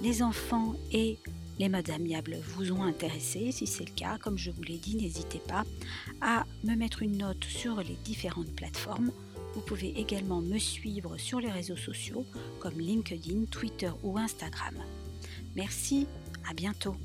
les 0.01 0.23
enfants 0.23 0.73
et 0.91 1.19
les 1.59 1.69
modes 1.69 1.91
amiables 1.91 2.39
vous 2.55 2.71
ont 2.71 2.83
intéressé. 2.83 3.51
Si 3.51 3.67
c'est 3.67 3.85
le 3.85 3.93
cas, 3.93 4.17
comme 4.17 4.37
je 4.37 4.49
vous 4.49 4.63
l'ai 4.63 4.77
dit, 4.77 4.95
n'hésitez 4.95 5.39
pas 5.47 5.63
à 6.19 6.45
me 6.63 6.75
mettre 6.75 7.03
une 7.03 7.17
note 7.17 7.43
sur 7.43 7.77
les 7.77 7.97
différentes 8.03 8.53
plateformes. 8.55 9.11
Vous 9.53 9.61
pouvez 9.61 9.97
également 9.99 10.41
me 10.41 10.57
suivre 10.57 11.17
sur 11.17 11.39
les 11.39 11.51
réseaux 11.51 11.77
sociaux 11.77 12.25
comme 12.59 12.79
LinkedIn, 12.79 13.45
Twitter 13.51 13.91
ou 14.03 14.17
Instagram. 14.17 14.75
Merci, 15.55 16.07
à 16.49 16.53
bientôt. 16.53 16.95